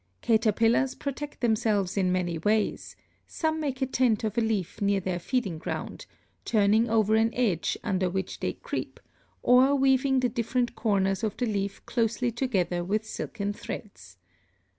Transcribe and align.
Caterpillars 0.23 0.95
protect 0.95 1.41
themselves 1.41 1.95
in 1.95 2.11
many 2.11 2.39
ways; 2.39 2.95
some 3.27 3.59
make 3.59 3.83
a 3.83 3.85
tent 3.85 4.23
of 4.23 4.35
a 4.35 4.41
leaf 4.41 4.81
near 4.81 4.99
their 4.99 5.19
feeding 5.19 5.59
ground, 5.59 6.07
turning 6.43 6.89
over 6.89 7.13
an 7.13 7.31
edge 7.35 7.77
under 7.83 8.09
which 8.09 8.39
they 8.39 8.53
creep, 8.53 8.99
or 9.43 9.75
weaving 9.75 10.21
the 10.21 10.27
different 10.29 10.73
corners 10.73 11.23
of 11.23 11.37
the 11.37 11.45
leaf 11.45 11.85
closely 11.85 12.31
together 12.31 12.83
with 12.83 13.05
silken 13.05 13.53
threads. 13.53 14.17